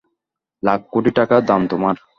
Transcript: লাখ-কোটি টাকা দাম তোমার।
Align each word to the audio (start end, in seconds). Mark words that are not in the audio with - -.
লাখ-কোটি 0.63 1.11
টাকা 1.11 1.35
দাম 1.41 1.61
তোমার। 1.67 1.95